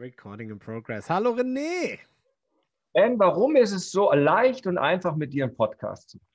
Recording 0.00 0.48
in 0.48 0.58
progress. 0.58 1.10
Hallo 1.10 1.34
René. 1.34 1.98
Ben, 2.94 3.18
warum 3.18 3.54
ist 3.56 3.72
es 3.72 3.92
so 3.92 4.10
leicht 4.10 4.66
und 4.66 4.78
einfach 4.78 5.14
mit 5.14 5.34
dir 5.34 5.44
einen 5.44 5.54
Podcast 5.54 6.08
zu 6.08 6.16
machen? 6.16 6.26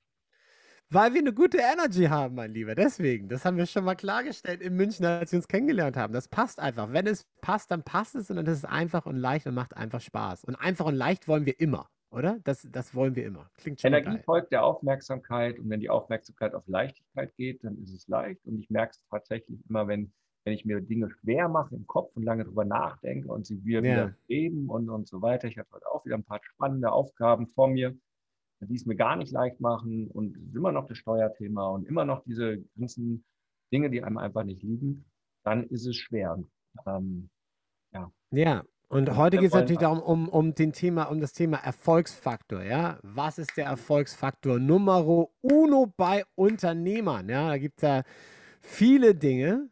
Weil 0.91 1.13
wir 1.15 1.21
eine 1.21 1.33
gute 1.33 1.57
Energy 1.57 2.03
haben, 2.03 2.35
mein 2.35 2.51
Lieber. 2.51 2.75
Deswegen, 2.75 3.27
das 3.27 3.43
haben 3.43 3.57
wir 3.57 3.65
schon 3.65 3.83
mal 3.83 3.95
klargestellt 3.95 4.61
in 4.61 4.75
München, 4.75 5.03
als 5.03 5.31
wir 5.31 5.37
uns 5.37 5.47
kennengelernt 5.47 5.97
haben. 5.97 6.13
Das 6.13 6.27
passt 6.27 6.59
einfach. 6.59 6.93
Wenn 6.93 7.07
es 7.07 7.25
passt, 7.41 7.71
dann 7.71 7.81
passt 7.81 8.13
es 8.13 8.29
und 8.29 8.35
dann 8.35 8.45
ist 8.45 8.59
es 8.59 8.65
einfach 8.65 9.07
und 9.07 9.15
leicht 9.15 9.47
und 9.47 9.55
macht 9.55 9.75
einfach 9.75 9.99
Spaß. 9.99 10.43
Und 10.43 10.53
einfach 10.55 10.85
und 10.85 10.93
leicht 10.93 11.27
wollen 11.27 11.47
wir 11.47 11.59
immer, 11.59 11.89
oder? 12.11 12.37
Das, 12.43 12.67
das 12.71 12.93
wollen 12.93 13.15
wir 13.15 13.25
immer. 13.25 13.49
Klingt 13.57 13.81
schon 13.81 13.87
Energie 13.87 14.17
geil. 14.17 14.23
folgt 14.23 14.51
der 14.51 14.63
Aufmerksamkeit 14.63 15.57
und 15.57 15.71
wenn 15.71 15.79
die 15.79 15.89
Aufmerksamkeit 15.89 16.53
auf 16.53 16.67
Leichtigkeit 16.67 17.35
geht, 17.35 17.63
dann 17.63 17.81
ist 17.81 17.95
es 17.95 18.07
leicht. 18.07 18.45
Und 18.45 18.59
ich 18.59 18.69
merke 18.69 18.91
es 18.91 19.01
tatsächlich 19.09 19.59
immer, 19.67 19.87
wenn 19.87 20.13
wenn 20.45 20.53
ich 20.53 20.63
mir 20.63 20.79
Dinge 20.79 21.09
schwer 21.09 21.49
mache 21.49 21.75
im 21.75 21.87
Kopf 21.87 22.15
und 22.15 22.23
lange 22.23 22.45
drüber 22.45 22.65
nachdenke 22.65 23.27
und 23.27 23.45
sie 23.45 23.65
wieder, 23.65 23.83
ja. 23.83 23.93
wieder 23.93 24.15
geben 24.27 24.69
und, 24.69 24.89
und 24.89 25.07
so 25.07 25.21
weiter. 25.21 25.47
Ich 25.47 25.57
hatte 25.57 25.71
heute 25.73 25.91
auch 25.91 26.05
wieder 26.05 26.15
ein 26.15 26.23
paar 26.23 26.39
spannende 26.43 26.91
Aufgaben 26.91 27.47
vor 27.47 27.67
mir, 27.67 27.97
die 28.61 28.75
es 28.75 28.85
mir 28.85 28.95
gar 28.95 29.15
nicht 29.15 29.31
leicht 29.31 29.59
machen 29.59 30.07
und 30.07 30.37
immer 30.53 30.71
noch 30.71 30.87
das 30.87 30.99
Steuerthema 30.99 31.67
und 31.69 31.87
immer 31.87 32.05
noch 32.05 32.23
diese 32.23 32.63
ganzen 32.77 33.25
Dinge, 33.73 33.89
die 33.89 34.03
einem 34.03 34.19
einfach 34.19 34.43
nicht 34.43 34.61
liegen, 34.61 35.05
dann 35.43 35.63
ist 35.63 35.87
es 35.87 35.95
schwer. 35.95 36.37
Ähm, 36.85 37.29
ja. 37.91 38.11
ja, 38.31 38.63
und 38.87 39.15
heute 39.17 39.37
geht 39.37 39.47
es 39.47 39.53
natürlich 39.53 39.79
darum, 39.79 39.99
um, 39.99 40.29
um, 40.29 40.53
den 40.53 40.73
Thema, 40.73 41.05
um 41.05 41.19
das 41.19 41.33
Thema 41.33 41.57
Erfolgsfaktor. 41.57 42.61
Ja? 42.63 42.99
Was 43.01 43.39
ist 43.39 43.57
der 43.57 43.65
Erfolgsfaktor 43.65 44.59
Numero 44.59 45.31
uno 45.41 45.91
bei 45.97 46.23
Unternehmern? 46.35 47.27
Ja, 47.29 47.49
da 47.49 47.57
gibt 47.57 47.77
es 47.77 47.81
ja 47.81 48.03
viele 48.61 49.15
Dinge, 49.15 49.69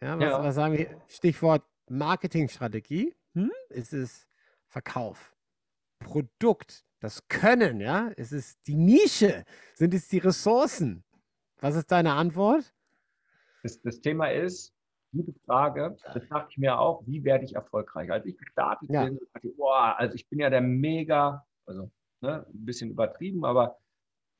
ja, 0.00 0.18
was, 0.18 0.24
ja. 0.24 0.44
was 0.44 0.54
sagen 0.54 0.76
wir? 0.76 1.02
Stichwort 1.08 1.62
Marketingstrategie. 1.88 3.14
Hm? 3.34 3.50
Ist 3.70 3.92
es 3.92 4.26
Verkauf? 4.66 5.34
Produkt? 5.98 6.84
Das 7.00 7.28
Können, 7.28 7.80
ja? 7.80 8.08
Ist 8.08 8.32
es 8.32 8.60
die 8.62 8.76
Nische? 8.76 9.44
Sind 9.74 9.92
es 9.92 10.08
die 10.08 10.18
Ressourcen? 10.18 11.04
Was 11.60 11.76
ist 11.76 11.90
deine 11.92 12.14
Antwort? 12.14 12.74
Das, 13.62 13.80
das 13.82 14.00
Thema 14.00 14.28
ist, 14.28 14.74
gute 15.12 15.34
Frage. 15.44 15.96
Das 16.12 16.26
dachte 16.28 16.48
ich 16.50 16.58
mir 16.58 16.78
auch, 16.78 17.02
wie 17.06 17.24
werde 17.24 17.44
ich 17.44 17.54
erfolgreich? 17.54 18.10
Als 18.10 18.26
ich 18.26 18.36
gestartet 18.36 18.90
ja. 18.90 19.04
bin, 19.04 19.18
dachte 19.32 19.48
ich, 19.48 19.56
boah, 19.56 19.94
also 19.98 20.14
ich 20.14 20.28
bin 20.28 20.40
ja 20.40 20.50
der 20.50 20.60
mega, 20.60 21.46
also 21.66 21.90
ne, 22.20 22.46
ein 22.48 22.64
bisschen 22.64 22.90
übertrieben, 22.90 23.44
aber 23.44 23.78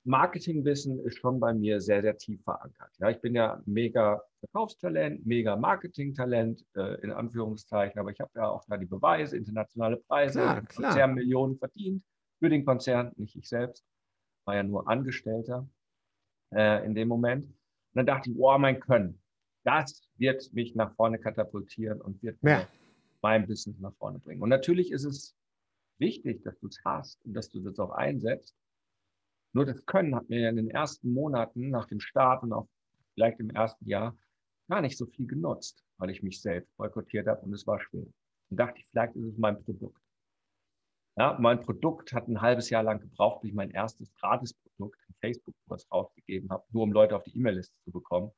Marketingwissen 0.05 1.01
ist 1.01 1.19
schon 1.19 1.41
bei 1.41 1.55
mir 1.55 1.81
sehr, 1.81 2.03
sehr 2.03 2.17
tief 2.17 2.43
verankert. 2.43 2.91
Ja, 2.99 3.09
ich 3.09 3.21
bin 3.21 3.35
ja 3.35 3.63
mega 3.65 4.23
Verkaufstalent, 4.41 5.25
mega 5.27 5.57
Marketingtalent, 5.57 6.65
äh, 6.77 7.01
in 7.01 7.11
Anführungszeichen, 7.11 7.99
aber 7.99 8.11
ich 8.11 8.21
habe 8.21 8.31
ja 8.35 8.49
auch 8.49 8.65
da 8.69 8.77
die 8.77 8.87
Beweise, 8.87 9.37
internationale 9.37 9.97
Preise, 9.97 10.41
klar, 10.41 10.63
klar. 10.63 10.91
Konzern 10.91 11.15
Millionen 11.15 11.57
verdient 11.57 12.05
für 12.39 12.51
den 12.51 12.65
Konzern, 12.65 13.13
nicht 13.17 13.35
ich 13.37 13.49
selbst, 13.49 13.83
war 14.45 14.57
ja 14.57 14.63
nur 14.63 14.87
Angestellter 14.89 15.67
äh, 16.55 16.85
in 16.85 16.95
dem 16.95 17.09
Moment. 17.09 17.47
Und 17.47 17.55
dann 17.95 18.07
dachte 18.07 18.31
ich, 18.31 18.37
wow, 18.37 18.59
mein 18.59 18.81
Können, 18.81 19.19
das 19.65 20.07
wird 20.19 20.53
mich 20.53 20.75
nach 20.75 20.95
vorne 20.95 21.19
katapultieren 21.19 22.01
und 22.03 22.23
wird 22.23 22.37
ja. 22.43 22.69
mein 23.23 23.47
Business 23.47 23.79
nach 23.81 23.95
vorne 23.95 24.19
bringen. 24.19 24.43
Und 24.43 24.51
natürlich 24.51 24.93
ist 24.93 25.05
es 25.05 25.35
wichtig, 25.99 26.43
dass 26.43 26.59
du 26.59 26.67
es 26.67 26.79
hast 26.85 27.25
und 27.25 27.33
dass 27.35 27.49
du 27.49 27.61
das 27.61 27.79
auch 27.79 27.93
einsetzt. 27.93 28.55
Nur 29.55 29.65
das 29.65 29.87
Können 29.87 30.17
hat 30.17 30.29
mir 30.29 30.49
in 30.49 30.57
den 30.57 30.69
ersten 30.69 31.13
Monaten 31.13 31.71
nach 31.71 31.87
dem 31.87 32.01
Start 32.01 32.43
und 32.43 32.53
auch 32.53 32.69
vielleicht 33.15 33.39
im 33.39 33.51
ersten 33.51 33.87
Jahr 33.89 34.17
gar 34.69 34.81
nicht 34.81 34.99
so 34.99 35.07
viel 35.07 35.29
genutzt, 35.29 35.85
weil 35.97 36.11
ich 36.11 36.25
mich 36.25 36.43
selbst 36.43 36.77
boykottiert 36.77 37.29
habe 37.29 37.41
und 37.43 37.55
es 37.55 37.65
war 37.65 37.81
schwer. 37.81 38.07
Und 38.51 38.57
dachte 38.59 38.81
ich, 38.81 38.87
vielleicht 38.91 39.15
ist 39.15 39.25
es 39.25 39.39
mein 39.39 39.63
Produkt. 39.63 40.01
Ja, 41.17 41.37
mein 41.39 41.61
Produkt 41.61 42.13
hat 42.13 42.27
ein 42.27 42.41
halbes 42.41 42.69
Jahr 42.71 42.83
lang 42.83 42.99
gebraucht, 42.99 43.43
bis 43.43 43.51
ich 43.51 43.55
mein 43.55 43.71
erstes 43.71 44.13
Gratis-Produkt, 44.15 44.99
einen 45.07 45.15
Facebook-Kurs 45.21 45.89
rausgegeben 45.93 46.51
habe, 46.51 46.65
nur 46.73 46.83
um 46.83 46.93
Leute 46.93 47.15
auf 47.15 47.23
die 47.23 47.37
E-Mail-Liste 47.37 47.79
zu 47.85 47.93
bekommen. 47.93 48.33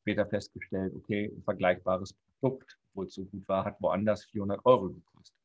Später 0.00 0.24
festgestellt, 0.24 0.94
okay, 0.96 1.30
ein 1.36 1.42
vergleichbares 1.42 2.14
Produkt, 2.40 2.78
obwohl 2.90 3.06
es 3.06 3.14
so 3.14 3.26
gut 3.26 3.46
war, 3.48 3.66
hat 3.66 3.80
woanders 3.82 4.24
400 4.24 4.64
Euro 4.64 4.88
gekostet. 4.88 5.36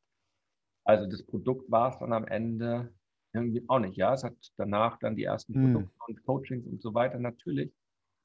Also 0.85 1.05
das 1.07 1.23
Produkt 1.23 1.69
war 1.69 1.91
es 1.91 1.99
dann 1.99 2.13
am 2.13 2.25
Ende 2.25 2.93
irgendwie 3.33 3.63
auch 3.67 3.79
nicht. 3.79 3.95
Ja, 3.95 4.13
es 4.13 4.23
hat 4.23 4.33
danach 4.57 4.97
dann 4.99 5.15
die 5.15 5.23
ersten 5.23 5.53
hm. 5.53 5.73
Produkte 5.73 5.99
und 6.07 6.23
Coachings 6.25 6.65
und 6.65 6.81
so 6.81 6.93
weiter 6.93 7.19
natürlich. 7.19 7.71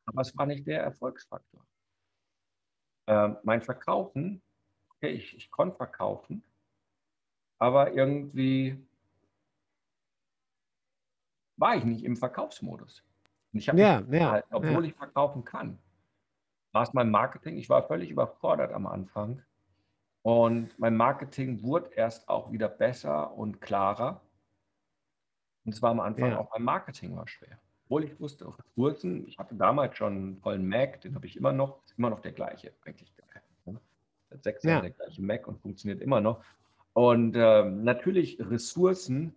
Aber 0.06 0.22
es 0.22 0.36
war 0.36 0.46
nicht 0.46 0.66
der 0.66 0.82
Erfolgsfaktor. 0.82 1.66
Ähm, 3.06 3.36
mein 3.42 3.62
Verkaufen, 3.62 4.42
okay, 4.96 5.10
ich, 5.10 5.36
ich 5.36 5.50
konnte 5.50 5.76
verkaufen, 5.76 6.42
aber 7.58 7.92
irgendwie 7.92 8.78
war 11.56 11.76
ich 11.76 11.84
nicht 11.84 12.04
im 12.04 12.16
Verkaufsmodus. 12.16 13.02
Und 13.52 13.58
ich 13.58 13.68
habe 13.68 13.78
ja, 13.78 14.02
ja, 14.10 14.30
halt, 14.32 14.44
obwohl 14.50 14.84
ja. 14.84 14.90
ich 14.90 14.94
verkaufen 14.94 15.44
kann, 15.44 15.78
war 16.72 16.82
es 16.82 16.92
mein 16.92 17.10
Marketing. 17.10 17.56
Ich 17.56 17.68
war 17.68 17.86
völlig 17.86 18.10
überfordert 18.10 18.72
am 18.72 18.86
Anfang. 18.86 19.42
Und 20.22 20.76
mein 20.78 20.96
Marketing 20.96 21.62
wurde 21.62 21.90
erst 21.94 22.28
auch 22.28 22.50
wieder 22.50 22.68
besser 22.68 23.32
und 23.34 23.60
klarer. 23.60 24.20
Und 25.64 25.74
zwar 25.74 25.90
am 25.90 26.00
Anfang 26.00 26.30
ja. 26.30 26.38
auch 26.38 26.50
beim 26.50 26.62
Marketing 26.62 27.16
war 27.16 27.26
schwer. 27.26 27.58
Obwohl 27.84 28.04
ich 28.04 28.18
wusste, 28.18 28.46
auch 28.48 28.58
Ressourcen, 28.58 29.26
ich 29.26 29.38
hatte 29.38 29.54
damals 29.54 29.96
schon 29.96 30.12
einen 30.12 30.42
tollen 30.42 30.66
Mac, 30.66 31.00
den 31.02 31.14
habe 31.14 31.26
ich 31.26 31.36
immer 31.36 31.52
noch, 31.52 31.82
ist 31.84 31.98
immer 31.98 32.10
noch 32.10 32.20
der 32.20 32.32
gleiche, 32.32 32.72
eigentlich 32.84 33.14
geil. 33.16 33.42
Ne? 33.66 33.80
Seit 34.30 34.42
sechs 34.42 34.62
ja. 34.62 34.70
Jahren 34.70 34.82
der 34.82 34.90
gleiche 34.92 35.22
Mac 35.22 35.46
und 35.46 35.60
funktioniert 35.60 36.00
immer 36.00 36.20
noch. 36.20 36.42
Und 36.94 37.36
ähm, 37.36 37.84
natürlich 37.84 38.38
Ressourcen 38.40 39.34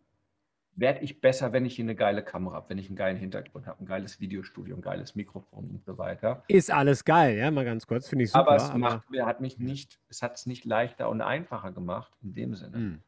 werde 0.77 0.99
ich 0.99 1.19
besser, 1.19 1.53
wenn 1.53 1.65
ich 1.65 1.75
hier 1.75 1.85
eine 1.85 1.95
geile 1.95 2.23
Kamera 2.23 2.57
habe, 2.57 2.69
wenn 2.69 2.77
ich 2.77 2.87
einen 2.87 2.95
geilen 2.95 3.17
Hintergrund 3.17 3.65
habe, 3.65 3.83
ein 3.83 3.87
geiles 3.87 4.19
Videostudio, 4.19 4.75
ein 4.75 4.81
geiles 4.81 5.15
Mikrofon 5.15 5.71
und 5.71 5.83
so 5.83 5.97
weiter. 5.97 6.43
Ist 6.47 6.71
alles 6.71 7.03
geil, 7.03 7.35
ja, 7.35 7.49
mal 7.49 7.65
ganz 7.65 7.87
kurz, 7.87 8.07
finde 8.07 8.25
ich 8.25 8.31
super. 8.31 8.47
Aber 8.47 8.55
es 8.55 8.73
macht, 8.73 9.03
aber... 9.09 9.25
hat 9.25 9.41
mich 9.41 9.57
nicht, 9.57 9.99
es 10.07 10.21
hat 10.21 10.35
es 10.35 10.45
nicht 10.45 10.65
leichter 10.65 11.09
und 11.09 11.21
einfacher 11.21 11.71
gemacht 11.71 12.13
in 12.21 12.35
dem 12.35 12.53
Sinne. 12.53 12.77
Hm. 12.77 13.01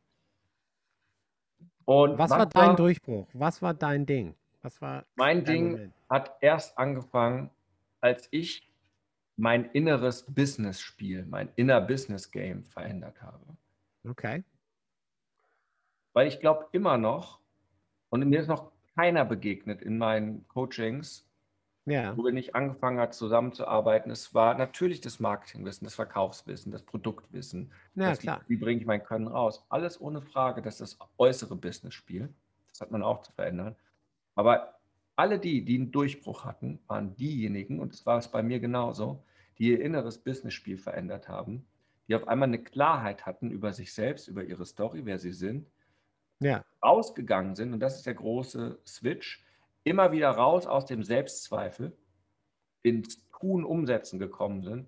Und 1.90 2.20
was, 2.20 2.30
war 2.30 2.46
dein 2.46 2.76
Durchbruch? 2.76 3.28
Was 3.34 3.64
war 3.64 3.74
dein 3.74 4.06
Ding? 4.06 4.36
Was 4.62 4.80
war 4.80 5.06
mein 5.16 5.44
Ding 5.44 5.72
Moment? 5.72 5.94
hat 6.08 6.38
erst 6.40 6.78
angefangen, 6.78 7.50
als 8.00 8.28
ich 8.30 8.70
mein 9.38 9.66
inneres 9.72 10.24
Business-Spiel, 10.24 11.26
mein 11.26 11.50
inner 11.56 11.82
Business-Game 11.82 12.64
verändert 12.64 13.20
habe. 13.24 13.44
Okay. 14.08 14.44
Weil 16.14 16.28
ich 16.28 16.40
glaube 16.40 16.68
immer 16.74 17.00
noch, 17.00 17.40
und 18.10 18.24
mir 18.24 18.40
ist 18.40 18.50
noch 18.50 18.72
keiner 18.94 19.26
begegnet 19.26 19.82
in 19.82 19.98
meinen 19.98 20.48
Coachings, 20.48 21.28
ja. 21.90 22.16
wo 22.18 22.24
wir 22.24 22.32
nicht 22.32 22.56
angefangen 22.56 23.00
haben 23.00 23.12
zusammenzuarbeiten. 23.12 24.12
Es 24.12 24.34
war 24.34 24.58
natürlich 24.58 25.02
das 25.02 25.20
Marketingwissen, 25.20 25.86
das 25.86 25.96
Verkaufswissen, 25.96 26.72
das 26.72 26.84
Produktwissen. 26.84 27.72
Ja, 27.96 28.10
das, 28.10 28.20
klar. 28.20 28.42
Wie, 28.48 28.56
wie 28.56 28.64
bringe 28.64 28.82
ich 28.82 28.88
mein 28.88 29.04
Können 29.04 29.28
raus? 29.28 29.66
Alles 29.70 30.00
ohne 30.00 30.22
Frage, 30.22 30.62
dass 30.62 30.78
das 30.78 30.98
äußere 31.18 31.56
Business-Spiel. 31.56 32.30
Das 32.70 32.82
hat 32.82 32.92
man 32.92 33.04
auch 33.04 33.22
zu 33.22 33.32
verändern. 33.32 33.76
Aber 34.36 34.80
alle 35.16 35.38
die, 35.38 35.66
die 35.66 35.76
einen 35.76 35.92
Durchbruch 35.92 36.46
hatten, 36.46 36.80
waren 36.88 37.16
diejenigen, 37.16 37.80
und 37.80 37.92
das 37.92 38.06
war 38.06 38.18
es 38.18 38.30
bei 38.30 38.42
mir 38.42 38.60
genauso, 38.60 39.24
die 39.58 39.72
ihr 39.72 39.82
inneres 39.82 40.18
Business-Spiel 40.18 40.78
verändert 40.78 41.28
haben, 41.28 41.66
die 42.08 42.16
auf 42.16 42.28
einmal 42.28 42.48
eine 42.48 42.64
Klarheit 42.64 43.26
hatten 43.26 43.52
über 43.52 43.74
sich 43.74 43.94
selbst, 43.94 44.30
über 44.30 44.44
ihre 44.44 44.66
Story, 44.66 45.02
wer 45.04 45.20
sie 45.20 45.34
sind, 45.34 45.68
ja. 46.40 46.64
rausgegangen 46.82 47.56
sind, 47.56 47.74
und 47.74 47.82
das 47.82 47.98
ist 47.98 48.06
der 48.06 48.14
große 48.14 48.80
Switch, 48.88 49.44
immer 49.90 50.12
wieder 50.12 50.30
raus 50.30 50.68
aus 50.68 50.86
dem 50.86 51.04
Selbstzweifel 51.04 51.98
ins 52.84 53.28
Tun, 53.32 53.66
Umsetzen 53.66 54.20
gekommen 54.20 54.62
sind, 54.62 54.88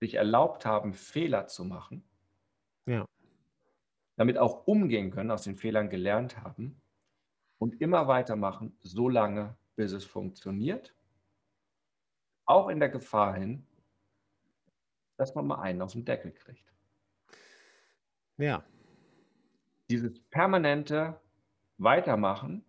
sich 0.00 0.14
erlaubt 0.14 0.64
haben, 0.64 0.94
Fehler 0.94 1.48
zu 1.48 1.64
machen. 1.64 2.02
Ja. 2.86 3.04
Damit 4.16 4.38
auch 4.38 4.66
umgehen 4.66 5.10
können, 5.10 5.30
aus 5.30 5.42
den 5.42 5.56
Fehlern 5.56 5.90
gelernt 5.90 6.38
haben 6.38 6.80
und 7.58 7.80
immer 7.82 8.08
weitermachen, 8.08 8.74
so 8.80 9.10
lange, 9.10 9.54
bis 9.76 9.92
es 9.92 10.04
funktioniert. 10.04 10.94
Auch 12.46 12.68
in 12.68 12.80
der 12.80 12.88
Gefahr 12.88 13.34
hin, 13.34 13.66
dass 15.18 15.34
man 15.34 15.46
mal 15.46 15.60
einen 15.60 15.82
auf 15.82 15.92
den 15.92 16.06
Deckel 16.06 16.32
kriegt. 16.32 16.72
Ja. 18.38 18.64
dieses 19.90 20.20
permanente 20.30 21.20
Weitermachen, 21.76 22.64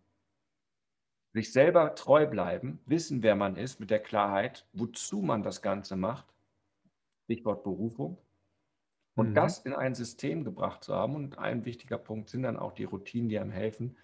sich 1.39 1.53
selber 1.53 1.95
treu 1.95 2.27
bleiben, 2.27 2.79
wissen, 2.85 3.23
wer 3.23 3.35
man 3.35 3.55
ist, 3.55 3.79
mit 3.79 3.89
der 3.89 3.99
Klarheit, 3.99 4.65
wozu 4.73 5.21
man 5.21 5.41
das 5.41 5.61
Ganze 5.61 5.95
macht, 5.95 6.25
Stichwort 7.23 7.63
Berufung, 7.63 8.17
und 9.15 9.29
mhm. 9.29 9.35
das 9.35 9.59
in 9.59 9.73
ein 9.73 9.95
System 9.95 10.43
gebracht 10.43 10.83
zu 10.83 10.93
haben. 10.93 11.15
Und 11.15 11.37
ein 11.37 11.65
wichtiger 11.65 11.97
Punkt 11.97 12.29
sind 12.29 12.43
dann 12.43 12.57
auch 12.57 12.73
die 12.73 12.83
Routinen, 12.83 13.29
die 13.29 13.39
einem 13.39 13.51
helfen, 13.51 13.97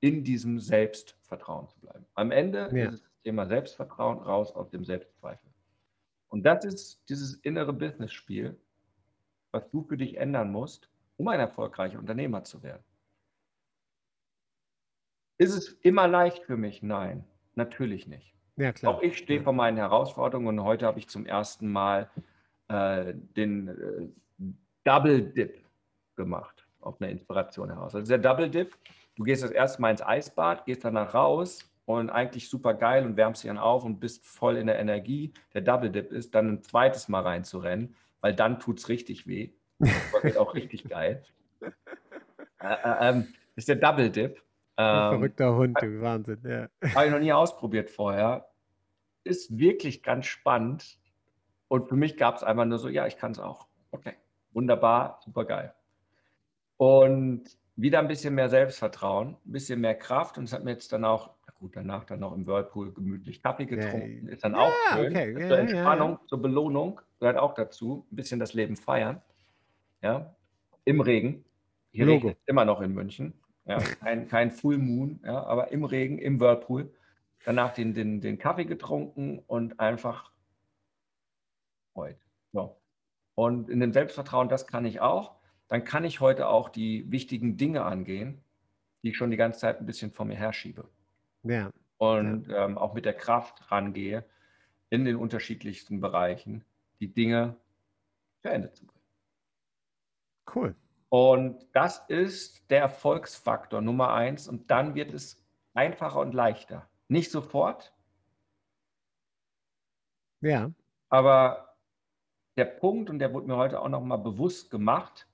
in 0.00 0.24
diesem 0.24 0.60
Selbstvertrauen 0.60 1.68
zu 1.68 1.78
bleiben. 1.80 2.04
Am 2.14 2.30
Ende 2.30 2.70
ja. 2.72 2.90
ist 2.90 3.04
das 3.04 3.22
Thema 3.22 3.46
Selbstvertrauen 3.46 4.18
raus 4.18 4.52
aus 4.54 4.68
dem 4.70 4.84
Selbstzweifel. 4.84 5.50
Und 6.28 6.44
das 6.44 6.64
ist 6.64 7.02
dieses 7.08 7.34
innere 7.36 7.72
Business-Spiel, 7.72 8.58
was 9.50 9.68
du 9.70 9.82
für 9.82 9.96
dich 9.96 10.16
ändern 10.16 10.50
musst, 10.50 10.88
um 11.16 11.28
ein 11.28 11.40
erfolgreicher 11.40 11.98
Unternehmer 11.98 12.42
zu 12.44 12.62
werden. 12.62 12.82
Ist 15.42 15.56
es 15.56 15.68
immer 15.82 16.06
leicht 16.06 16.44
für 16.44 16.56
mich? 16.56 16.84
Nein, 16.84 17.24
natürlich 17.56 18.06
nicht. 18.06 18.32
Ja, 18.56 18.72
Auch 18.84 19.02
ich 19.02 19.18
stehe 19.18 19.42
vor 19.42 19.52
meinen 19.52 19.76
Herausforderungen 19.76 20.60
und 20.60 20.64
heute 20.64 20.86
habe 20.86 21.00
ich 21.00 21.08
zum 21.08 21.26
ersten 21.26 21.72
Mal 21.72 22.08
äh, 22.68 23.12
den 23.36 23.66
äh, 23.66 24.44
Double 24.84 25.20
Dip 25.20 25.64
gemacht, 26.14 26.64
auf 26.80 27.00
eine 27.00 27.10
Inspiration 27.10 27.70
heraus. 27.70 27.92
Also 27.96 28.06
der 28.06 28.18
Double 28.18 28.48
Dip, 28.48 28.78
du 29.16 29.24
gehst 29.24 29.42
das 29.42 29.50
erste 29.50 29.82
Mal 29.82 29.90
ins 29.90 30.02
Eisbad, 30.02 30.64
gehst 30.64 30.84
danach 30.84 31.12
raus 31.12 31.68
und 31.86 32.10
eigentlich 32.10 32.48
super 32.48 32.74
geil 32.74 33.04
und 33.04 33.16
wärmst 33.16 33.42
dich 33.42 33.48
dann 33.48 33.58
auf 33.58 33.82
und 33.82 33.98
bist 33.98 34.24
voll 34.24 34.56
in 34.56 34.68
der 34.68 34.78
Energie. 34.78 35.32
Der 35.54 35.62
Double 35.62 35.90
Dip 35.90 36.12
ist, 36.12 36.36
dann 36.36 36.50
ein 36.50 36.62
zweites 36.62 37.08
Mal 37.08 37.22
reinzurennen, 37.22 37.96
weil 38.20 38.32
dann 38.32 38.60
tut 38.60 38.78
es 38.78 38.88
richtig 38.88 39.26
weh. 39.26 39.50
Das 39.80 40.22
wird 40.22 40.36
auch 40.36 40.54
richtig 40.54 40.88
geil. 40.88 41.24
Äh, 42.60 42.74
äh, 42.74 43.08
ähm, 43.08 43.34
ist 43.56 43.66
der 43.66 43.74
Double 43.74 44.08
Dip. 44.08 44.40
Ähm, 44.76 45.10
verrückter 45.10 45.54
Hund, 45.56 45.76
du 45.80 46.00
Wahnsinn. 46.00 46.40
Ja. 46.44 46.68
Habe 46.94 47.06
ich 47.06 47.12
noch 47.12 47.18
nie 47.18 47.32
ausprobiert 47.32 47.90
vorher. 47.90 48.48
Ist 49.24 49.58
wirklich 49.58 50.02
ganz 50.02 50.26
spannend. 50.26 50.98
Und 51.68 51.88
für 51.88 51.96
mich 51.96 52.16
gab 52.16 52.36
es 52.36 52.42
einfach 52.42 52.64
nur 52.64 52.78
so, 52.78 52.88
ja, 52.88 53.06
ich 53.06 53.16
kann 53.16 53.32
es 53.32 53.38
auch. 53.38 53.66
Okay, 53.90 54.14
wunderbar, 54.52 55.20
super 55.24 55.44
geil. 55.44 55.74
Und 56.76 57.44
wieder 57.76 57.98
ein 57.98 58.08
bisschen 58.08 58.34
mehr 58.34 58.48
Selbstvertrauen, 58.48 59.36
ein 59.46 59.52
bisschen 59.52 59.80
mehr 59.80 59.94
Kraft. 59.94 60.38
Und 60.38 60.44
es 60.44 60.52
hat 60.52 60.64
mir 60.64 60.72
jetzt 60.72 60.92
dann 60.92 61.04
auch, 61.04 61.30
gut, 61.58 61.76
danach 61.76 62.04
dann 62.04 62.20
noch 62.20 62.34
im 62.34 62.46
Whirlpool 62.46 62.92
gemütlich 62.92 63.42
Kaffee 63.42 63.66
getrunken. 63.66 64.24
Yeah. 64.24 64.32
Ist 64.32 64.44
dann 64.44 64.52
ja, 64.52 64.58
auch 64.58 64.72
schön. 64.92 65.12
Okay. 65.12 65.40
Ja, 65.40 65.48
zur 65.48 65.58
Entspannung, 65.58 66.18
zur 66.26 66.42
Belohnung 66.42 67.00
gehört 67.20 67.38
auch 67.38 67.54
dazu. 67.54 68.06
Ein 68.10 68.16
bisschen 68.16 68.40
das 68.40 68.52
Leben 68.52 68.76
feiern. 68.76 69.22
Ja, 70.02 70.34
im 70.84 71.00
Regen. 71.00 71.44
Hier 71.92 72.06
Logo. 72.06 72.28
regnet 72.28 72.38
immer 72.46 72.64
noch 72.64 72.80
in 72.80 72.92
München. 72.92 73.34
Ja, 73.64 73.78
kein, 73.78 74.28
kein 74.28 74.50
Full 74.50 74.78
Moon, 74.78 75.20
ja, 75.24 75.44
aber 75.44 75.70
im 75.70 75.84
Regen, 75.84 76.18
im 76.18 76.40
Whirlpool. 76.40 76.92
Danach 77.44 77.72
den, 77.72 77.94
den, 77.94 78.20
den 78.20 78.38
Kaffee 78.38 78.64
getrunken 78.64 79.40
und 79.46 79.80
einfach 79.80 80.32
heute. 81.94 82.20
So. 82.52 82.80
Und 83.34 83.68
in 83.68 83.80
dem 83.80 83.92
Selbstvertrauen, 83.92 84.48
das 84.48 84.66
kann 84.66 84.84
ich 84.84 85.00
auch. 85.00 85.36
Dann 85.68 85.84
kann 85.84 86.04
ich 86.04 86.20
heute 86.20 86.48
auch 86.48 86.68
die 86.68 87.10
wichtigen 87.10 87.56
Dinge 87.56 87.84
angehen, 87.84 88.42
die 89.02 89.10
ich 89.10 89.16
schon 89.16 89.30
die 89.30 89.36
ganze 89.36 89.60
Zeit 89.60 89.80
ein 89.80 89.86
bisschen 89.86 90.12
vor 90.12 90.26
mir 90.26 90.36
herschiebe. 90.36 90.88
Ja. 91.42 91.70
Und 91.98 92.48
ja. 92.48 92.64
Ähm, 92.64 92.78
auch 92.78 92.94
mit 92.94 93.04
der 93.04 93.14
Kraft 93.14 93.70
rangehe, 93.70 94.24
in 94.90 95.04
den 95.04 95.16
unterschiedlichsten 95.16 96.00
Bereichen 96.00 96.64
die 97.00 97.12
Dinge 97.12 97.56
zu 98.42 98.50
Ende 98.50 98.72
zu 98.72 98.86
bringen. 98.86 99.02
Cool. 100.54 100.76
Und 101.12 101.66
das 101.74 102.02
ist 102.08 102.70
der 102.70 102.80
Erfolgsfaktor 102.80 103.82
Nummer 103.82 104.14
eins. 104.14 104.48
Und 104.48 104.70
dann 104.70 104.94
wird 104.94 105.12
es 105.12 105.44
einfacher 105.74 106.20
und 106.20 106.32
leichter. 106.32 106.88
Nicht 107.08 107.30
sofort. 107.30 107.92
Ja. 110.40 110.72
Aber 111.10 111.76
der 112.56 112.64
Punkt, 112.64 113.10
und 113.10 113.18
der 113.18 113.34
wurde 113.34 113.46
mir 113.46 113.58
heute 113.58 113.80
auch 113.80 113.90
nochmal 113.90 114.16
bewusst 114.16 114.70
gemacht, 114.70 115.28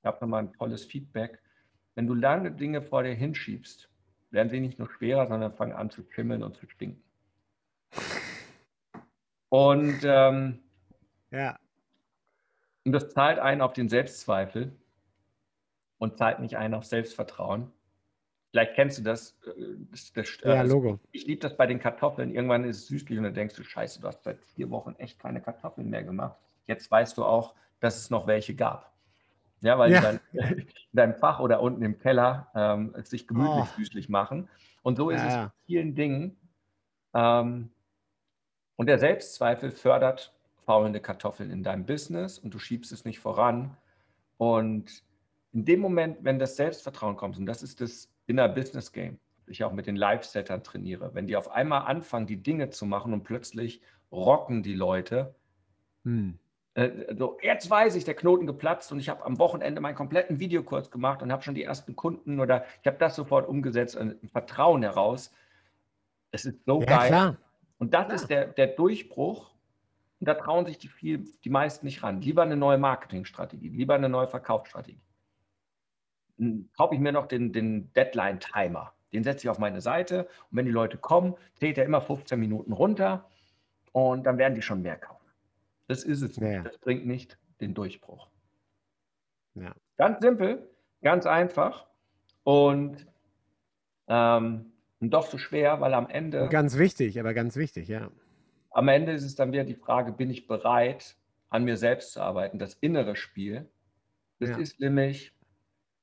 ich 0.00 0.06
habe 0.06 0.16
nochmal 0.22 0.44
ein 0.44 0.52
tolles 0.54 0.86
Feedback, 0.86 1.42
wenn 1.94 2.06
du 2.06 2.14
lange 2.14 2.50
Dinge 2.50 2.80
vor 2.80 3.02
dir 3.02 3.12
hinschiebst, 3.12 3.90
werden 4.30 4.48
sie 4.48 4.60
nicht 4.60 4.78
nur 4.78 4.90
schwerer, 4.90 5.26
sondern 5.26 5.52
fangen 5.52 5.74
an 5.74 5.90
zu 5.90 6.06
schimmeln 6.08 6.42
und 6.42 6.56
zu 6.56 6.66
stinken. 6.70 7.04
Und 9.50 10.00
ähm, 10.04 10.62
ja. 11.30 11.58
Und 12.84 12.92
das 12.92 13.10
zahlt 13.10 13.38
einen 13.38 13.60
auf 13.60 13.72
den 13.72 13.88
Selbstzweifel 13.88 14.72
und 15.98 16.16
zahlt 16.16 16.40
nicht 16.40 16.56
einen 16.56 16.74
auf 16.74 16.84
Selbstvertrauen. 16.84 17.70
Vielleicht 18.50 18.74
kennst 18.74 18.98
du 18.98 19.02
das. 19.02 19.38
Äh, 19.46 19.76
das, 19.90 20.12
das 20.12 20.38
ja, 20.42 20.54
also 20.54 20.74
Logo. 20.74 21.00
Ich 21.12 21.26
liebe 21.26 21.40
das 21.40 21.56
bei 21.56 21.66
den 21.66 21.78
Kartoffeln. 21.78 22.34
Irgendwann 22.34 22.64
ist 22.64 22.78
es 22.78 22.86
süßlich 22.88 23.18
und 23.18 23.24
dann 23.24 23.34
denkst 23.34 23.54
du, 23.54 23.62
scheiße, 23.62 24.00
du 24.00 24.08
hast 24.08 24.24
seit 24.24 24.40
vier 24.54 24.70
Wochen 24.70 24.94
echt 24.98 25.18
keine 25.18 25.40
Kartoffeln 25.40 25.88
mehr 25.88 26.02
gemacht. 26.02 26.36
Jetzt 26.66 26.90
weißt 26.90 27.16
du 27.16 27.24
auch, 27.24 27.54
dass 27.80 27.98
es 27.98 28.10
noch 28.10 28.26
welche 28.26 28.54
gab. 28.54 28.92
Ja, 29.60 29.78
weil 29.78 29.92
ja. 29.92 29.98
die 29.98 30.04
dann 30.04 30.20
in 30.32 30.66
deinem 30.92 31.14
Fach 31.14 31.38
oder 31.40 31.60
unten 31.60 31.82
im 31.82 31.98
Keller 31.98 32.48
ähm, 32.54 32.94
sich 33.04 33.28
gemütlich 33.28 33.64
oh. 33.64 33.76
süßlich 33.76 34.08
machen. 34.08 34.48
Und 34.82 34.96
so 34.96 35.10
ist 35.10 35.20
ja, 35.20 35.28
es 35.28 35.44
mit 35.44 35.52
vielen 35.66 35.94
Dingen. 35.94 36.36
Ähm, 37.14 37.70
und 38.76 38.86
der 38.86 38.98
Selbstzweifel 38.98 39.70
fördert 39.70 40.32
faulende 40.70 41.00
Kartoffeln 41.00 41.50
in 41.50 41.64
deinem 41.64 41.84
Business 41.84 42.38
und 42.38 42.54
du 42.54 42.60
schiebst 42.60 42.92
es 42.92 43.04
nicht 43.04 43.18
voran. 43.18 43.76
Und 44.36 45.02
in 45.52 45.64
dem 45.64 45.80
Moment, 45.80 46.18
wenn 46.20 46.38
das 46.38 46.54
Selbstvertrauen 46.54 47.16
kommt, 47.16 47.36
und 47.38 47.46
das 47.46 47.64
ist 47.64 47.80
das 47.80 48.08
Inner 48.28 48.48
Business 48.48 48.92
Game, 48.92 49.18
ich 49.48 49.64
auch 49.64 49.72
mit 49.72 49.88
den 49.88 49.96
Live-Settern 49.96 50.62
trainiere, 50.62 51.12
wenn 51.12 51.26
die 51.26 51.36
auf 51.36 51.50
einmal 51.50 51.88
anfangen, 51.88 52.28
die 52.28 52.40
Dinge 52.40 52.70
zu 52.70 52.86
machen 52.86 53.12
und 53.12 53.24
plötzlich 53.24 53.80
rocken 54.12 54.62
die 54.62 54.76
Leute, 54.76 55.34
hm. 56.04 56.38
äh, 56.74 57.16
so, 57.18 57.36
jetzt 57.42 57.68
weiß 57.68 57.96
ich, 57.96 58.04
der 58.04 58.14
Knoten 58.14 58.46
geplatzt 58.46 58.92
und 58.92 59.00
ich 59.00 59.08
habe 59.08 59.24
am 59.24 59.40
Wochenende 59.40 59.80
meinen 59.80 59.96
kompletten 59.96 60.38
Videokurs 60.38 60.92
gemacht 60.92 61.20
und 61.20 61.32
habe 61.32 61.42
schon 61.42 61.56
die 61.56 61.64
ersten 61.64 61.96
Kunden 61.96 62.38
oder 62.38 62.64
ich 62.80 62.86
habe 62.86 62.98
das 62.98 63.16
sofort 63.16 63.48
umgesetzt, 63.48 63.98
ein 63.98 64.20
Vertrauen 64.30 64.84
heraus. 64.84 65.32
Es 66.30 66.44
ist 66.44 66.64
so 66.64 66.78
ja, 66.82 66.86
geil. 66.86 67.08
Klar. 67.08 67.36
Und 67.78 67.92
das 67.92 68.04
klar. 68.04 68.14
ist 68.14 68.30
der, 68.30 68.46
der 68.46 68.68
Durchbruch, 68.68 69.50
und 70.20 70.28
da 70.28 70.34
trauen 70.34 70.66
sich 70.66 70.78
die, 70.78 70.88
viel, 70.88 71.24
die 71.44 71.50
meisten 71.50 71.86
nicht 71.86 72.02
ran. 72.02 72.20
Lieber 72.20 72.42
eine 72.42 72.56
neue 72.56 72.76
Marketingstrategie, 72.76 73.70
lieber 73.70 73.94
eine 73.94 74.10
neue 74.10 74.28
Verkaufsstrategie. 74.28 75.00
Kaufe 76.76 76.94
ich 76.94 77.00
mir 77.00 77.12
noch 77.12 77.26
den, 77.26 77.52
den 77.52 77.92
Deadline-Timer. 77.94 78.92
Den 79.12 79.24
setze 79.24 79.46
ich 79.46 79.48
auf 79.48 79.58
meine 79.58 79.80
Seite 79.80 80.28
und 80.50 80.58
wenn 80.58 80.66
die 80.66 80.70
Leute 80.70 80.98
kommen, 80.98 81.34
zählt 81.54 81.78
er 81.78 81.84
immer 81.84 82.00
15 82.00 82.38
Minuten 82.38 82.72
runter 82.72 83.28
und 83.92 84.24
dann 84.24 84.38
werden 84.38 84.54
die 84.54 84.62
schon 84.62 84.82
mehr 84.82 84.96
kaufen. 84.96 85.26
Das 85.88 86.04
ist 86.04 86.22
es 86.22 86.38
nicht. 86.38 86.66
Das 86.66 86.78
bringt 86.78 87.06
nicht 87.06 87.38
den 87.60 87.74
Durchbruch. 87.74 88.28
Ja. 89.54 89.74
Ganz 89.96 90.20
simpel, 90.20 90.70
ganz 91.02 91.26
einfach 91.26 91.86
und, 92.44 93.06
ähm, 94.06 94.72
und 95.00 95.10
doch 95.10 95.26
so 95.26 95.38
schwer, 95.38 95.80
weil 95.80 95.94
am 95.94 96.08
Ende. 96.08 96.48
Ganz 96.48 96.78
wichtig, 96.78 97.18
aber 97.18 97.34
ganz 97.34 97.56
wichtig, 97.56 97.88
ja. 97.88 98.10
Am 98.70 98.88
Ende 98.88 99.12
ist 99.12 99.24
es 99.24 99.34
dann 99.34 99.52
wieder 99.52 99.64
die 99.64 99.74
Frage, 99.74 100.12
bin 100.12 100.30
ich 100.30 100.46
bereit, 100.46 101.16
an 101.48 101.64
mir 101.64 101.76
selbst 101.76 102.12
zu 102.12 102.20
arbeiten? 102.22 102.58
Das 102.58 102.74
innere 102.74 103.16
Spiel. 103.16 103.68
Das 104.38 104.50
ja. 104.50 104.58
ist 104.58 104.80
nämlich 104.80 105.32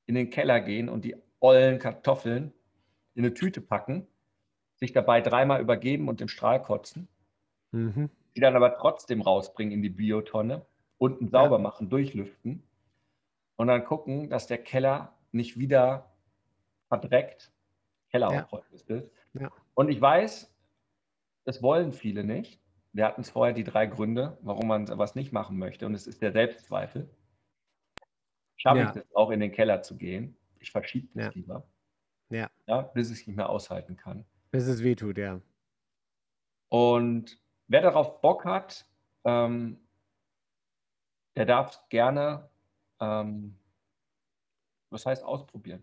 in 0.06 0.14
den 0.14 0.30
Keller 0.30 0.60
gehen 0.60 0.88
und 0.88 1.04
die 1.04 1.16
ollen 1.40 1.78
Kartoffeln 1.78 2.52
in 3.14 3.24
eine 3.24 3.34
Tüte 3.34 3.60
packen, 3.60 4.06
sich 4.76 4.92
dabei 4.92 5.20
dreimal 5.20 5.60
übergeben 5.60 6.08
und 6.08 6.20
den 6.20 6.28
Strahl 6.28 6.62
kotzen, 6.62 7.08
mhm. 7.72 8.10
die 8.36 8.40
dann 8.40 8.54
aber 8.54 8.76
trotzdem 8.76 9.22
rausbringen 9.22 9.72
in 9.72 9.82
die 9.82 9.88
Biotonne, 9.88 10.64
unten 10.98 11.28
sauber 11.28 11.56
ja. 11.56 11.62
machen, 11.62 11.90
durchlüften 11.90 12.62
und 13.56 13.66
dann 13.66 13.84
gucken, 13.84 14.30
dass 14.30 14.46
der 14.46 14.58
Keller 14.58 15.16
nicht 15.32 15.58
wieder 15.58 16.10
verdreckt, 16.88 17.52
Keller 18.10 18.32
ja. 18.32 18.48
ist. 18.72 18.88
Ja. 19.34 19.50
Und 19.74 19.90
ich 19.90 20.00
weiß, 20.00 20.50
das 21.48 21.62
wollen 21.62 21.92
viele 21.92 22.24
nicht. 22.24 22.60
Wir 22.92 23.06
hatten 23.06 23.22
es 23.22 23.30
vorher 23.30 23.54
die 23.54 23.64
drei 23.64 23.86
Gründe, 23.86 24.36
warum 24.42 24.68
man 24.68 24.86
was 24.98 25.14
nicht 25.14 25.32
machen 25.32 25.56
möchte. 25.56 25.86
Und 25.86 25.94
es 25.94 26.06
ist 26.06 26.20
der 26.20 26.30
Selbstzweifel. 26.30 27.08
Schaffe 28.58 28.80
ja. 28.80 28.90
ich 28.90 28.96
es 28.96 29.16
auch 29.16 29.30
in 29.30 29.40
den 29.40 29.50
Keller 29.50 29.80
zu 29.80 29.96
gehen? 29.96 30.36
Ich 30.58 30.70
verschiebe 30.70 31.08
es 31.14 31.24
ja. 31.24 31.30
lieber. 31.30 31.66
Ja. 32.28 32.50
ja. 32.66 32.82
Bis 32.82 33.10
ich 33.10 33.20
es 33.20 33.26
nicht 33.26 33.36
mehr 33.36 33.48
aushalten 33.48 33.96
kann. 33.96 34.26
Bis 34.50 34.66
es 34.66 34.84
wehtut, 34.84 35.16
ja. 35.16 35.40
Und 36.68 37.40
wer 37.66 37.80
darauf 37.80 38.20
Bock 38.20 38.44
hat, 38.44 38.84
ähm, 39.24 39.78
der 41.34 41.46
darf 41.46 41.88
gerne, 41.88 42.50
ähm, 43.00 43.56
was 44.90 45.06
heißt 45.06 45.24
ausprobieren, 45.24 45.82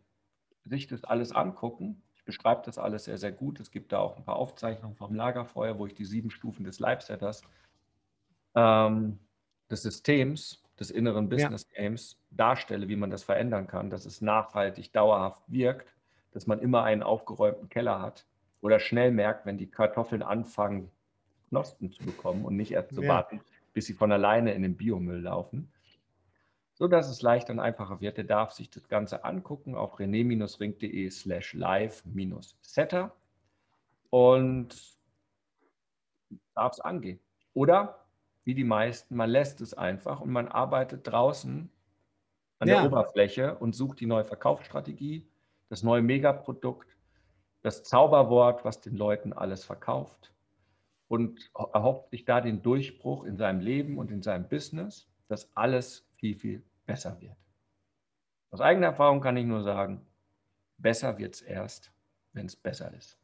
sich 0.63 0.85
das 0.85 1.03
alles 1.03 1.31
angucken 1.31 2.03
beschreibt 2.25 2.67
das 2.67 2.77
alles 2.77 3.05
sehr, 3.05 3.17
sehr 3.17 3.31
gut. 3.31 3.59
Es 3.59 3.71
gibt 3.71 3.91
da 3.91 3.99
auch 3.99 4.17
ein 4.17 4.25
paar 4.25 4.35
Aufzeichnungen 4.35 4.95
vom 4.95 5.15
Lagerfeuer, 5.15 5.77
wo 5.79 5.85
ich 5.85 5.93
die 5.93 6.05
sieben 6.05 6.31
Stufen 6.31 6.65
des 6.65 6.79
Live-Setters 6.79 7.43
ähm, 8.55 9.19
des 9.69 9.83
Systems 9.83 10.63
des 10.79 10.91
inneren 10.91 11.29
Business 11.29 11.67
Games 11.69 12.19
darstelle, 12.31 12.87
wie 12.89 12.95
man 12.95 13.09
das 13.09 13.23
verändern 13.23 13.67
kann, 13.67 13.89
dass 13.89 14.05
es 14.05 14.21
nachhaltig, 14.21 14.91
dauerhaft 14.91 15.41
wirkt, 15.47 15.93
dass 16.31 16.47
man 16.47 16.59
immer 16.59 16.83
einen 16.83 17.01
aufgeräumten 17.01 17.69
Keller 17.69 18.01
hat 18.01 18.25
oder 18.61 18.79
schnell 18.79 19.11
merkt, 19.11 19.45
wenn 19.45 19.57
die 19.57 19.69
Kartoffeln 19.69 20.21
anfangen, 20.21 20.91
Knospen 21.49 21.91
zu 21.91 22.03
bekommen 22.03 22.43
und 22.43 22.57
nicht 22.57 22.71
erst 22.71 22.93
zu 22.93 23.03
ja. 23.03 23.09
warten, 23.09 23.39
bis 23.73 23.85
sie 23.85 23.93
von 23.93 24.11
alleine 24.11 24.53
in 24.53 24.63
den 24.63 24.75
Biomüll 24.75 25.21
laufen. 25.21 25.71
So 26.75 26.87
dass 26.87 27.09
es 27.09 27.21
leichter 27.21 27.53
und 27.53 27.59
einfacher 27.59 28.01
wird. 28.01 28.17
Der 28.17 28.25
darf 28.25 28.51
sich 28.51 28.69
das 28.69 28.87
Ganze 28.87 29.23
angucken 29.23 29.75
auf 29.75 29.97
rené-ring.de 29.97 31.09
slash 31.09 31.53
live-setter 31.53 33.15
und 34.09 34.97
darf 36.53 36.73
es 36.73 36.79
angehen. 36.81 37.19
Oder 37.53 38.05
wie 38.43 38.53
die 38.53 38.63
meisten, 38.65 39.15
man 39.15 39.29
lässt 39.29 39.61
es 39.61 39.73
einfach 39.73 40.19
und 40.19 40.31
man 40.31 40.47
arbeitet 40.49 41.07
draußen 41.07 41.69
an 42.59 42.67
ja. 42.67 42.81
der 42.81 42.85
Oberfläche 42.85 43.55
und 43.55 43.73
sucht 43.73 43.99
die 44.01 44.05
neue 44.05 44.25
Verkaufsstrategie, 44.25 45.25
das 45.69 45.81
neue 45.81 46.01
Megaprodukt, 46.01 46.95
das 47.61 47.83
Zauberwort, 47.83 48.65
was 48.65 48.81
den 48.81 48.95
Leuten 48.95 49.33
alles 49.33 49.63
verkauft 49.63 50.33
und 51.07 51.51
erhofft 51.73 52.09
sich 52.09 52.25
da 52.25 52.41
den 52.41 52.61
Durchbruch 52.61 53.23
in 53.23 53.37
seinem 53.37 53.61
Leben 53.61 53.97
und 53.97 54.11
in 54.11 54.21
seinem 54.21 54.47
Business, 54.47 55.07
dass 55.27 55.49
alles 55.55 56.05
viel, 56.15 56.35
viel 56.35 56.63
besser 56.85 57.19
wird. 57.19 57.35
Aus 58.51 58.61
eigener 58.61 58.87
Erfahrung 58.87 59.21
kann 59.21 59.37
ich 59.37 59.45
nur 59.45 59.63
sagen, 59.63 60.05
besser 60.77 61.17
wird 61.17 61.35
es 61.35 61.41
erst, 61.41 61.91
wenn 62.33 62.45
es 62.45 62.55
besser 62.55 62.93
ist. 62.93 63.17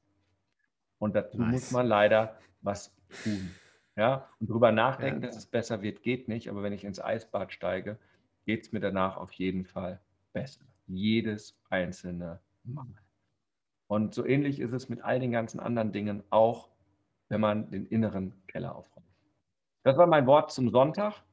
Und 0.98 1.16
dazu 1.16 1.38
nice. 1.38 1.52
muss 1.52 1.72
man 1.72 1.88
leider 1.88 2.38
was 2.62 2.94
tun. 3.24 3.52
Ja, 3.96 4.30
und 4.40 4.50
darüber 4.50 4.72
nachdenken, 4.72 5.22
ja. 5.22 5.28
dass 5.28 5.38
es 5.38 5.46
besser 5.46 5.82
wird, 5.82 6.02
geht 6.02 6.28
nicht. 6.28 6.50
Aber 6.50 6.64
wenn 6.64 6.74
ich 6.74 6.84
ins 6.84 7.02
Eisbad 7.02 7.52
steige, 7.52 7.98
geht 8.46 8.64
es 8.64 8.72
mir 8.72 8.80
danach 8.80 9.18
auf 9.18 9.32
jeden 9.34 9.66
Fall 9.66 10.00
besser. 10.34 10.62
Jedes 10.88 11.60
einzelne 11.70 12.40
Mal. 12.64 12.88
Und 13.88 14.14
so 14.14 14.26
ähnlich 14.26 14.60
ist 14.60 14.72
es 14.72 14.88
mit 14.88 15.02
all 15.02 15.20
den 15.20 15.32
ganzen 15.32 15.60
anderen 15.60 15.92
Dingen 15.92 16.24
auch, 16.30 16.70
wenn 17.28 17.42
man 17.42 17.70
den 17.72 17.86
inneren 17.86 18.34
Keller 18.48 18.76
aufräumt. 18.76 19.08
Das 19.84 19.98
war 19.98 20.08
mein 20.08 20.28
Wort 20.28 20.52
zum 20.52 20.70
Sonntag. 20.70 21.24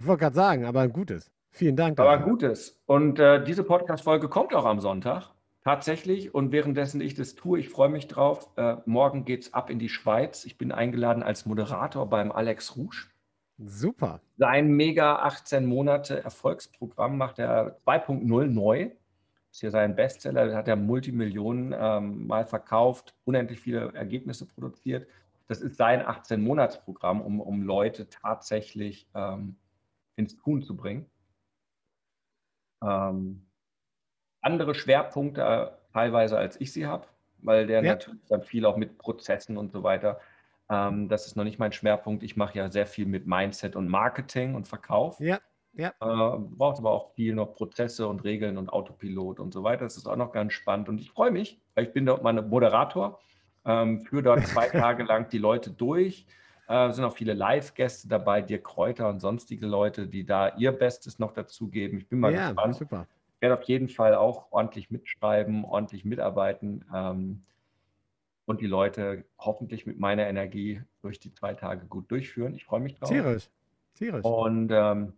Ich 0.00 0.06
wollte 0.06 0.20
gerade 0.20 0.34
sagen, 0.34 0.64
aber 0.64 0.80
ein 0.80 0.92
gutes. 0.92 1.30
Vielen 1.50 1.76
Dank. 1.76 1.96
Dafür. 1.96 2.12
Aber 2.12 2.22
ein 2.22 2.28
gutes. 2.28 2.80
Und 2.86 3.18
äh, 3.18 3.44
diese 3.44 3.62
Podcast-Folge 3.62 4.28
kommt 4.30 4.54
auch 4.54 4.64
am 4.64 4.80
Sonntag. 4.80 5.30
Tatsächlich. 5.62 6.34
Und 6.34 6.52
währenddessen 6.52 7.02
ich 7.02 7.14
das 7.14 7.34
tue, 7.34 7.60
ich 7.60 7.68
freue 7.68 7.90
mich 7.90 8.08
drauf. 8.08 8.48
Äh, 8.56 8.76
morgen 8.86 9.26
geht 9.26 9.42
es 9.42 9.52
ab 9.52 9.68
in 9.68 9.78
die 9.78 9.90
Schweiz. 9.90 10.46
Ich 10.46 10.56
bin 10.56 10.72
eingeladen 10.72 11.22
als 11.22 11.44
Moderator 11.44 12.08
beim 12.08 12.32
Alex 12.32 12.78
Rouge. 12.78 13.08
Super. 13.58 14.22
Sein 14.38 14.72
mega 14.72 15.16
18 15.16 15.66
Monate 15.66 16.24
Erfolgsprogramm 16.24 17.18
macht 17.18 17.38
er 17.38 17.76
2.0 17.86 18.46
neu. 18.46 18.84
Das 18.86 19.56
ist 19.56 19.60
hier 19.60 19.70
sein 19.70 19.96
Bestseller. 19.96 20.56
Hat 20.56 20.66
er 20.66 20.76
Multimillionen 20.76 21.74
ähm, 21.78 22.26
mal 22.26 22.46
verkauft, 22.46 23.14
unendlich 23.24 23.60
viele 23.60 23.92
Ergebnisse 23.92 24.46
produziert. 24.46 25.06
Das 25.46 25.60
ist 25.60 25.76
sein 25.76 26.00
18-Monats-Programm, 26.00 27.20
um, 27.20 27.40
um 27.40 27.62
Leute 27.62 28.08
tatsächlich 28.08 29.06
ähm, 29.14 29.56
ins 30.20 30.36
Tun 30.36 30.62
zu 30.62 30.76
bringen. 30.76 31.10
Ähm, 32.82 33.46
andere 34.40 34.74
Schwerpunkte 34.74 35.42
äh, 35.42 35.92
teilweise, 35.92 36.38
als 36.38 36.60
ich 36.60 36.72
sie 36.72 36.86
habe, 36.86 37.06
weil 37.38 37.66
der 37.66 37.82
ja. 37.82 37.92
natürlich 37.92 38.24
dann 38.28 38.42
viel 38.42 38.64
auch 38.64 38.76
mit 38.76 38.98
Prozessen 38.98 39.56
und 39.56 39.72
so 39.72 39.82
weiter. 39.82 40.20
Ähm, 40.70 41.08
das 41.08 41.26
ist 41.26 41.36
noch 41.36 41.44
nicht 41.44 41.58
mein 41.58 41.72
Schwerpunkt. 41.72 42.22
Ich 42.22 42.36
mache 42.36 42.56
ja 42.56 42.70
sehr 42.70 42.86
viel 42.86 43.06
mit 43.06 43.26
Mindset 43.26 43.76
und 43.76 43.88
Marketing 43.88 44.54
und 44.54 44.68
Verkauf. 44.68 45.18
Ja. 45.20 45.40
Ja. 45.74 45.88
Äh, 46.00 46.38
braucht 46.38 46.78
aber 46.78 46.90
auch 46.90 47.12
viel 47.12 47.34
noch 47.34 47.54
Prozesse 47.54 48.08
und 48.08 48.24
Regeln 48.24 48.58
und 48.58 48.70
Autopilot 48.70 49.38
und 49.38 49.52
so 49.52 49.62
weiter. 49.62 49.84
Das 49.84 49.96
ist 49.96 50.06
auch 50.06 50.16
noch 50.16 50.32
ganz 50.32 50.52
spannend. 50.52 50.88
Und 50.88 51.00
ich 51.00 51.10
freue 51.10 51.30
mich, 51.30 51.60
weil 51.74 51.84
ich 51.84 51.92
bin 51.92 52.06
dort 52.06 52.22
mein 52.22 52.48
Moderator, 52.48 53.20
ähm, 53.64 54.00
führe 54.00 54.22
dort 54.22 54.46
zwei 54.46 54.68
Tage 54.68 55.04
lang 55.04 55.28
die 55.28 55.38
Leute 55.38 55.70
durch. 55.70 56.26
Äh, 56.70 56.92
sind 56.92 57.04
auch 57.04 57.14
viele 57.14 57.34
Live-Gäste 57.34 58.08
dabei, 58.08 58.40
Dirk 58.42 58.64
Kräuter 58.64 59.08
und 59.08 59.20
sonstige 59.20 59.66
Leute, 59.66 60.06
die 60.06 60.24
da 60.24 60.56
ihr 60.56 60.72
Bestes 60.72 61.18
noch 61.18 61.32
dazugeben. 61.32 61.98
Ich 61.98 62.08
bin 62.08 62.20
mal 62.20 62.32
ja, 62.32 62.48
gespannt. 62.48 62.76
Super 62.76 63.06
werde 63.40 63.58
auf 63.58 63.64
jeden 63.64 63.88
Fall 63.88 64.14
auch 64.14 64.52
ordentlich 64.52 64.90
mitschreiben, 64.90 65.64
ordentlich 65.64 66.04
mitarbeiten 66.04 66.84
ähm, 66.94 67.42
und 68.44 68.60
die 68.60 68.66
Leute 68.66 69.24
hoffentlich 69.38 69.86
mit 69.86 69.98
meiner 69.98 70.26
Energie 70.26 70.82
durch 71.00 71.18
die 71.18 71.32
zwei 71.32 71.54
Tage 71.54 71.86
gut 71.86 72.10
durchführen. 72.10 72.54
Ich 72.54 72.64
freue 72.64 72.80
mich 72.80 72.98
drauf. 72.98 73.08
Tierisch. 73.08 73.48
Tierisch. 73.94 74.24
Und 74.24 74.70
ähm, 74.72 75.14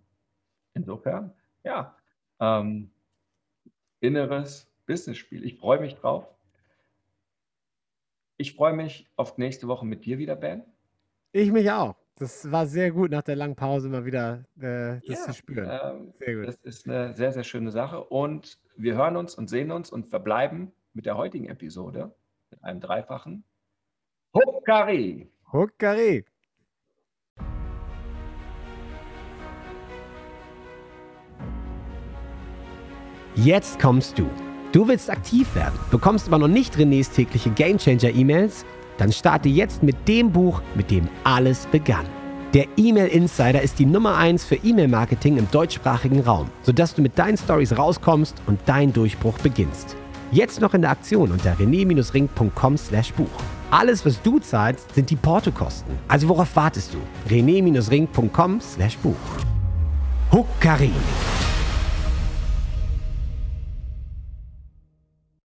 insofern, 0.74 1.32
ja, 1.64 1.96
ähm, 2.40 2.90
inneres 4.00 4.70
Business-Spiel. 4.86 5.44
Ich 5.44 5.58
freue 5.58 5.80
mich 5.80 5.96
drauf. 5.96 6.26
Ich 8.36 8.54
freue 8.54 8.72
mich 8.72 9.08
auf 9.16 9.38
nächste 9.38 9.68
Woche 9.68 9.86
mit 9.86 10.04
dir 10.04 10.18
wieder, 10.18 10.36
Ben. 10.36 10.64
Ich 11.34 11.50
mich 11.50 11.70
auch. 11.70 11.96
Das 12.16 12.52
war 12.52 12.66
sehr 12.66 12.90
gut, 12.90 13.10
nach 13.10 13.22
der 13.22 13.36
langen 13.36 13.56
Pause 13.56 13.88
mal 13.88 14.04
wieder 14.04 14.44
äh, 14.60 15.00
das 15.00 15.02
ja, 15.06 15.16
zu 15.24 15.32
spüren. 15.32 15.80
Ähm, 15.82 16.12
sehr 16.18 16.34
gut. 16.36 16.46
Das 16.46 16.56
ist 16.56 16.86
eine 16.86 17.14
sehr, 17.14 17.32
sehr 17.32 17.42
schöne 17.42 17.70
Sache. 17.70 18.04
Und 18.04 18.58
wir 18.76 18.96
hören 18.96 19.16
uns 19.16 19.34
und 19.34 19.48
sehen 19.48 19.70
uns 19.70 19.90
und 19.90 20.08
verbleiben 20.08 20.72
mit 20.92 21.06
der 21.06 21.16
heutigen 21.16 21.48
Episode 21.48 22.14
mit 22.50 22.62
einem 22.62 22.80
dreifachen 22.80 23.44
Huckari. 24.34 25.32
Huckari. 25.50 26.26
Jetzt 33.36 33.80
kommst 33.80 34.18
du. 34.18 34.28
Du 34.72 34.86
willst 34.86 35.10
aktiv 35.10 35.54
werden, 35.54 35.78
bekommst 35.90 36.28
aber 36.28 36.38
noch 36.38 36.48
nicht 36.48 36.74
Renés 36.76 37.10
tägliche 37.14 37.50
Gamechanger-E-Mails 37.50 38.66
dann 38.98 39.12
starte 39.12 39.48
jetzt 39.48 39.82
mit 39.82 39.96
dem 40.08 40.30
Buch, 40.32 40.60
mit 40.74 40.90
dem 40.90 41.08
alles 41.24 41.66
begann. 41.66 42.06
Der 42.54 42.66
E-Mail 42.76 43.08
Insider 43.08 43.62
ist 43.62 43.78
die 43.78 43.86
Nummer 43.86 44.16
1 44.16 44.44
für 44.44 44.56
E-Mail-Marketing 44.56 45.38
im 45.38 45.50
deutschsprachigen 45.50 46.20
Raum, 46.20 46.50
sodass 46.62 46.94
du 46.94 47.00
mit 47.00 47.18
deinen 47.18 47.38
Stories 47.38 47.76
rauskommst 47.78 48.42
und 48.46 48.60
dein 48.66 48.92
Durchbruch 48.92 49.38
beginnst. 49.38 49.96
Jetzt 50.32 50.60
noch 50.60 50.74
in 50.74 50.82
der 50.82 50.90
Aktion 50.90 51.32
unter 51.32 51.54
rené-ring.com/buch. 51.54 53.26
Alles, 53.70 54.04
was 54.04 54.20
du 54.20 54.38
zahlst, 54.38 54.94
sind 54.94 55.08
die 55.08 55.16
Portokosten. 55.16 55.94
Also 56.08 56.28
worauf 56.28 56.54
wartest 56.54 56.92
du? 56.92 56.98
rené-ring.com/buch. 57.34 59.16
Huckari. 60.30 60.92